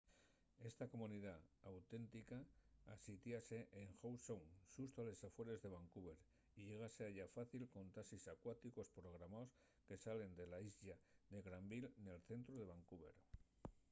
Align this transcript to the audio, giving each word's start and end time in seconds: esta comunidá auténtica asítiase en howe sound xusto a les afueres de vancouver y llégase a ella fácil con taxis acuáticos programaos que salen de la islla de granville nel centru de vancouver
esta 0.69 0.85
comunidá 0.93 1.35
auténtica 1.71 2.37
asítiase 2.95 3.57
en 3.81 3.87
howe 3.99 4.17
sound 4.27 4.49
xusto 4.73 4.97
a 5.01 5.07
les 5.09 5.21
afueres 5.29 5.59
de 5.61 5.73
vancouver 5.77 6.17
y 6.59 6.61
llégase 6.67 7.01
a 7.03 7.09
ella 7.11 7.33
fácil 7.37 7.63
con 7.73 7.85
taxis 7.97 8.23
acuáticos 8.35 8.87
programaos 8.99 9.49
que 9.87 10.01
salen 10.05 10.31
de 10.39 10.45
la 10.51 10.59
islla 10.71 10.95
de 11.33 11.39
granville 11.47 11.89
nel 12.05 12.19
centru 12.29 12.53
de 12.57 12.69
vancouver 12.73 13.15